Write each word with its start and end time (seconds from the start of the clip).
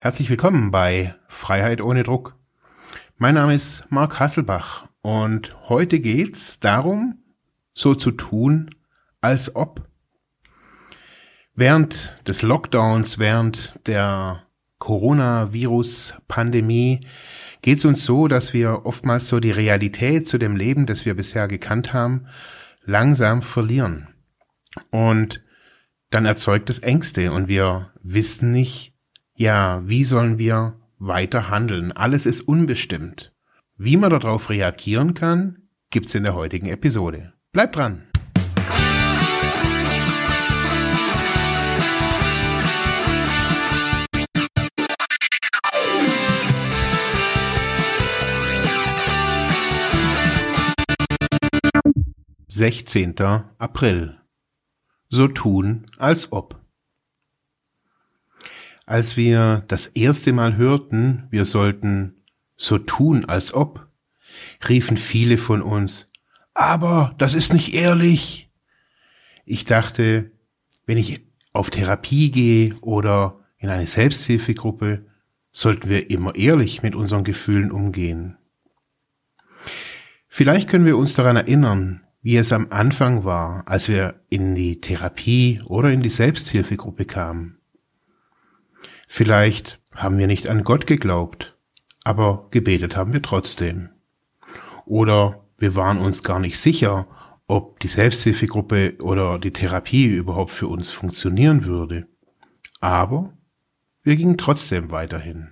Herzlich 0.00 0.30
willkommen 0.30 0.70
bei 0.70 1.16
Freiheit 1.26 1.80
ohne 1.80 2.04
Druck. 2.04 2.36
Mein 3.16 3.34
Name 3.34 3.52
ist 3.52 3.84
Marc 3.90 4.20
Hasselbach 4.20 4.86
und 5.02 5.68
heute 5.68 5.98
geht's 5.98 6.60
darum, 6.60 7.24
so 7.74 7.96
zu 7.96 8.12
tun, 8.12 8.70
als 9.20 9.56
ob. 9.56 9.88
Während 11.56 12.16
des 12.28 12.42
Lockdowns, 12.42 13.18
während 13.18 13.84
der 13.88 14.44
Coronavirus-Pandemie 14.78 17.00
geht's 17.60 17.84
uns 17.84 18.04
so, 18.04 18.28
dass 18.28 18.54
wir 18.54 18.86
oftmals 18.86 19.26
so 19.26 19.40
die 19.40 19.50
Realität 19.50 20.28
zu 20.28 20.38
dem 20.38 20.54
Leben, 20.54 20.86
das 20.86 21.06
wir 21.06 21.16
bisher 21.16 21.48
gekannt 21.48 21.92
haben, 21.92 22.28
langsam 22.84 23.42
verlieren. 23.42 24.06
Und 24.92 25.42
dann 26.10 26.24
erzeugt 26.24 26.70
es 26.70 26.78
Ängste 26.78 27.32
und 27.32 27.48
wir 27.48 27.90
wissen 28.00 28.52
nicht, 28.52 28.94
ja, 29.38 29.88
wie 29.88 30.02
sollen 30.02 30.38
wir 30.38 30.74
weiter 30.98 31.48
handeln? 31.48 31.92
Alles 31.92 32.26
ist 32.26 32.40
unbestimmt. 32.40 33.32
Wie 33.76 33.96
man 33.96 34.10
darauf 34.10 34.50
reagieren 34.50 35.14
kann, 35.14 35.68
gibt's 35.90 36.16
in 36.16 36.24
der 36.24 36.34
heutigen 36.34 36.66
Episode. 36.66 37.34
Bleibt 37.52 37.76
dran! 37.76 38.02
Sechzehnter 52.48 53.54
April. 53.58 54.18
So 55.10 55.28
tun, 55.28 55.86
als 55.96 56.32
ob. 56.32 56.60
Als 58.88 59.18
wir 59.18 59.64
das 59.68 59.86
erste 59.88 60.32
Mal 60.32 60.56
hörten, 60.56 61.24
wir 61.28 61.44
sollten 61.44 62.22
so 62.56 62.78
tun, 62.78 63.26
als 63.26 63.52
ob, 63.52 63.86
riefen 64.66 64.96
viele 64.96 65.36
von 65.36 65.60
uns, 65.60 66.10
aber 66.54 67.14
das 67.18 67.34
ist 67.34 67.52
nicht 67.52 67.74
ehrlich. 67.74 68.50
Ich 69.44 69.66
dachte, 69.66 70.30
wenn 70.86 70.96
ich 70.96 71.20
auf 71.52 71.68
Therapie 71.68 72.30
gehe 72.30 72.76
oder 72.80 73.44
in 73.58 73.68
eine 73.68 73.84
Selbsthilfegruppe, 73.84 75.04
sollten 75.52 75.90
wir 75.90 76.08
immer 76.08 76.34
ehrlich 76.34 76.82
mit 76.82 76.94
unseren 76.94 77.24
Gefühlen 77.24 77.70
umgehen. 77.70 78.38
Vielleicht 80.28 80.66
können 80.66 80.86
wir 80.86 80.96
uns 80.96 81.12
daran 81.12 81.36
erinnern, 81.36 82.04
wie 82.22 82.38
es 82.38 82.54
am 82.54 82.68
Anfang 82.70 83.24
war, 83.24 83.68
als 83.68 83.90
wir 83.90 84.24
in 84.30 84.54
die 84.54 84.80
Therapie 84.80 85.60
oder 85.66 85.90
in 85.90 86.00
die 86.00 86.08
Selbsthilfegruppe 86.08 87.04
kamen. 87.04 87.57
Vielleicht 89.10 89.80
haben 89.94 90.18
wir 90.18 90.26
nicht 90.26 90.48
an 90.48 90.62
Gott 90.62 90.86
geglaubt, 90.86 91.56
aber 92.04 92.46
gebetet 92.50 92.96
haben 92.96 93.12
wir 93.12 93.22
trotzdem. 93.22 93.88
Oder 94.84 95.44
wir 95.56 95.74
waren 95.74 95.98
uns 95.98 96.22
gar 96.22 96.38
nicht 96.38 96.60
sicher, 96.60 97.08
ob 97.48 97.80
die 97.80 97.88
Selbsthilfegruppe 97.88 98.98
oder 99.00 99.38
die 99.38 99.52
Therapie 99.52 100.04
überhaupt 100.04 100.52
für 100.52 100.68
uns 100.68 100.90
funktionieren 100.90 101.64
würde. 101.64 102.06
Aber 102.80 103.32
wir 104.02 104.14
gingen 104.14 104.38
trotzdem 104.38 104.90
weiterhin. 104.90 105.50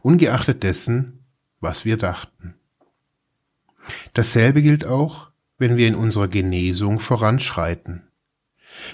Ungeachtet 0.00 0.62
dessen, 0.62 1.26
was 1.60 1.84
wir 1.84 1.96
dachten. 1.96 2.54
Dasselbe 4.14 4.62
gilt 4.62 4.86
auch, 4.86 5.30
wenn 5.58 5.76
wir 5.76 5.88
in 5.88 5.96
unserer 5.96 6.28
Genesung 6.28 7.00
voranschreiten. 7.00 8.07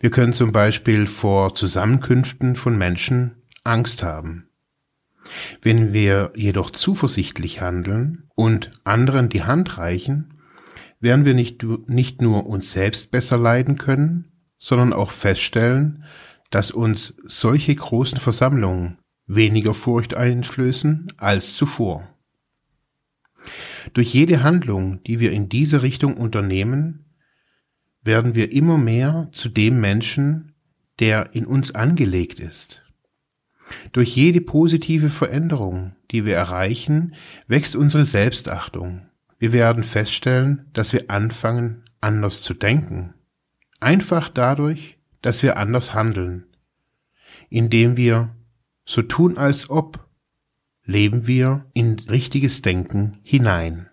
Wir 0.00 0.10
können 0.10 0.32
zum 0.32 0.52
Beispiel 0.52 1.06
vor 1.06 1.54
Zusammenkünften 1.54 2.56
von 2.56 2.76
Menschen 2.76 3.42
Angst 3.64 4.02
haben. 4.02 4.48
Wenn 5.62 5.92
wir 5.92 6.32
jedoch 6.34 6.70
zuversichtlich 6.70 7.60
handeln 7.60 8.28
und 8.34 8.70
anderen 8.84 9.28
die 9.28 9.42
Hand 9.42 9.78
reichen, 9.78 10.40
werden 11.00 11.24
wir 11.24 11.34
nicht, 11.34 11.62
nicht 11.86 12.22
nur 12.22 12.46
uns 12.46 12.72
selbst 12.72 13.10
besser 13.10 13.36
leiden 13.36 13.78
können, 13.78 14.32
sondern 14.58 14.92
auch 14.92 15.10
feststellen, 15.10 16.04
dass 16.50 16.70
uns 16.70 17.14
solche 17.24 17.74
großen 17.74 18.18
Versammlungen 18.18 18.98
weniger 19.26 19.74
Furcht 19.74 20.14
einflößen 20.14 21.12
als 21.18 21.54
zuvor. 21.54 22.08
Durch 23.92 24.12
jede 24.12 24.42
Handlung, 24.42 25.02
die 25.04 25.20
wir 25.20 25.32
in 25.32 25.48
diese 25.48 25.82
Richtung 25.82 26.16
unternehmen, 26.16 27.04
werden 28.08 28.34
wir 28.34 28.52
immer 28.52 28.78
mehr 28.78 29.28
zu 29.32 29.50
dem 29.50 29.82
Menschen, 29.82 30.54
der 30.98 31.34
in 31.34 31.44
uns 31.44 31.74
angelegt 31.74 32.40
ist. 32.40 32.82
Durch 33.92 34.16
jede 34.16 34.40
positive 34.40 35.10
Veränderung, 35.10 35.94
die 36.10 36.24
wir 36.24 36.34
erreichen, 36.34 37.14
wächst 37.48 37.76
unsere 37.76 38.06
Selbstachtung. 38.06 39.06
Wir 39.38 39.52
werden 39.52 39.84
feststellen, 39.84 40.70
dass 40.72 40.94
wir 40.94 41.10
anfangen, 41.10 41.84
anders 42.00 42.40
zu 42.40 42.54
denken. 42.54 43.12
Einfach 43.78 44.30
dadurch, 44.30 44.96
dass 45.20 45.42
wir 45.42 45.58
anders 45.58 45.92
handeln. 45.92 46.46
Indem 47.50 47.98
wir 47.98 48.34
so 48.86 49.02
tun, 49.02 49.36
als 49.36 49.68
ob, 49.68 50.08
leben 50.82 51.26
wir 51.26 51.66
in 51.74 51.98
richtiges 51.98 52.62
Denken 52.62 53.18
hinein. 53.22 53.90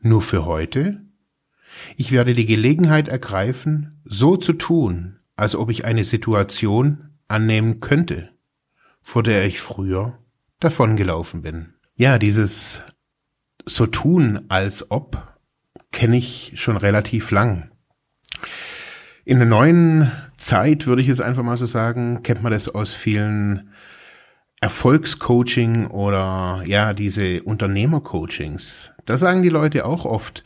Nur 0.00 0.20
für 0.20 0.44
heute 0.44 1.00
ich 1.96 2.12
werde 2.12 2.34
die 2.34 2.46
Gelegenheit 2.46 3.08
ergreifen, 3.08 4.00
so 4.04 4.36
zu 4.36 4.52
tun, 4.52 5.18
als 5.36 5.54
ob 5.54 5.70
ich 5.70 5.84
eine 5.84 6.04
Situation 6.04 7.10
annehmen 7.28 7.80
könnte, 7.80 8.30
vor 9.00 9.22
der 9.22 9.46
ich 9.46 9.60
früher 9.60 10.18
davongelaufen 10.60 11.42
bin. 11.42 11.74
Ja, 11.94 12.18
dieses 12.18 12.84
so 13.66 13.86
tun, 13.86 14.46
als 14.48 14.90
ob 14.90 15.38
kenne 15.92 16.16
ich 16.16 16.52
schon 16.56 16.76
relativ 16.76 17.30
lang. 17.30 17.70
In 19.24 19.38
der 19.38 19.46
neuen 19.46 20.10
Zeit 20.36 20.86
würde 20.86 21.02
ich 21.02 21.08
es 21.08 21.20
einfach 21.20 21.44
mal 21.44 21.56
so 21.56 21.66
sagen, 21.66 22.22
kennt 22.22 22.42
man 22.42 22.52
das 22.52 22.68
aus 22.68 22.92
vielen 22.92 23.70
Erfolgscoaching 24.60 25.88
oder 25.88 26.62
ja, 26.66 26.92
diese 26.92 27.42
Unternehmercoachings. 27.42 28.92
Da 29.04 29.16
sagen 29.16 29.42
die 29.42 29.48
Leute 29.48 29.84
auch 29.84 30.04
oft, 30.04 30.44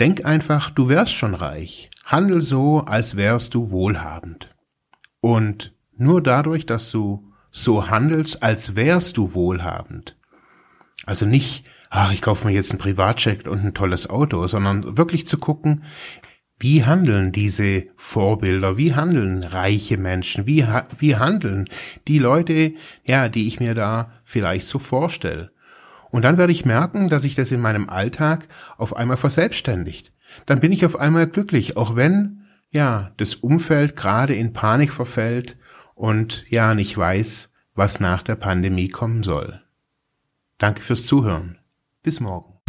Denk 0.00 0.24
einfach, 0.24 0.70
du 0.70 0.88
wärst 0.88 1.12
schon 1.12 1.34
reich. 1.34 1.90
Handel 2.06 2.40
so, 2.40 2.80
als 2.80 3.16
wärst 3.16 3.54
du 3.54 3.70
wohlhabend. 3.70 4.54
Und 5.20 5.74
nur 5.94 6.22
dadurch, 6.22 6.64
dass 6.64 6.90
du 6.90 7.30
so 7.50 7.90
handelst, 7.90 8.42
als 8.42 8.76
wärst 8.76 9.18
du 9.18 9.34
wohlhabend. 9.34 10.16
Also 11.04 11.26
nicht, 11.26 11.66
ach, 11.90 12.12
ich 12.14 12.22
kaufe 12.22 12.46
mir 12.46 12.54
jetzt 12.54 12.70
einen 12.70 12.78
Privatcheck 12.78 13.46
und 13.46 13.62
ein 13.62 13.74
tolles 13.74 14.08
Auto, 14.08 14.46
sondern 14.46 14.96
wirklich 14.96 15.26
zu 15.26 15.36
gucken, 15.36 15.84
wie 16.58 16.84
handeln 16.84 17.32
diese 17.32 17.86
Vorbilder? 17.96 18.78
Wie 18.78 18.94
handeln 18.94 19.44
reiche 19.44 19.98
Menschen? 19.98 20.46
Wie, 20.46 20.66
wie 20.98 21.16
handeln 21.16 21.68
die 22.08 22.18
Leute, 22.18 22.74
ja, 23.04 23.28
die 23.28 23.46
ich 23.46 23.60
mir 23.60 23.74
da 23.74 24.12
vielleicht 24.24 24.66
so 24.66 24.78
vorstelle? 24.78 25.52
Und 26.10 26.22
dann 26.22 26.38
werde 26.38 26.52
ich 26.52 26.64
merken, 26.64 27.08
dass 27.08 27.22
sich 27.22 27.34
das 27.34 27.52
in 27.52 27.60
meinem 27.60 27.88
Alltag 27.88 28.48
auf 28.76 28.96
einmal 28.96 29.16
verselbstständigt. 29.16 30.12
Dann 30.46 30.60
bin 30.60 30.72
ich 30.72 30.84
auf 30.84 30.96
einmal 30.96 31.26
glücklich, 31.26 31.76
auch 31.76 31.96
wenn, 31.96 32.46
ja, 32.70 33.12
das 33.16 33.34
Umfeld 33.34 33.96
gerade 33.96 34.34
in 34.34 34.52
Panik 34.52 34.92
verfällt 34.92 35.58
und 35.94 36.44
ja, 36.48 36.74
nicht 36.74 36.96
weiß, 36.96 37.50
was 37.74 38.00
nach 38.00 38.22
der 38.22 38.36
Pandemie 38.36 38.88
kommen 38.88 39.22
soll. 39.22 39.60
Danke 40.58 40.82
fürs 40.82 41.06
Zuhören. 41.06 41.58
Bis 42.02 42.20
morgen. 42.20 42.59